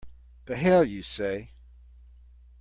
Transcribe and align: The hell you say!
The 0.45 0.55
hell 0.55 0.83
you 0.83 1.03
say! 1.03 1.51